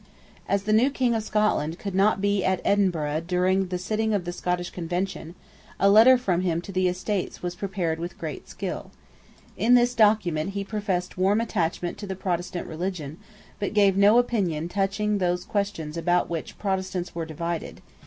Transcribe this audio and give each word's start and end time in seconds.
As 0.49 0.63
the 0.63 0.73
new 0.73 0.89
King 0.89 1.13
of 1.13 1.27
England 1.35 1.77
could 1.77 1.93
not 1.93 2.21
be 2.21 2.43
at 2.43 2.59
Edinburgh 2.65 3.21
during 3.27 3.67
the 3.67 3.77
sitting 3.77 4.15
of 4.15 4.25
the 4.25 4.33
Scottish 4.33 4.71
Convention, 4.71 5.35
a 5.79 5.91
letter 5.91 6.17
from 6.17 6.41
him 6.41 6.59
to 6.63 6.71
the 6.71 6.87
Estates 6.87 7.43
was 7.43 7.53
prepared 7.53 7.99
with 7.99 8.17
great 8.17 8.49
skill. 8.49 8.89
In 9.57 9.75
this 9.75 9.93
document 9.93 10.53
he 10.55 10.63
professed 10.63 11.19
warm 11.19 11.39
attachment 11.39 11.99
to 11.99 12.07
the 12.07 12.15
Protestant 12.15 12.65
religion, 12.65 13.19
but 13.59 13.75
gave 13.75 13.95
no 13.95 14.17
opinion 14.17 14.69
touching 14.69 15.19
those 15.19 15.45
questions 15.45 15.95
about 15.97 16.31
which 16.31 16.57
Protestants 16.57 17.13
were 17.13 17.27
divided. 17.27 17.79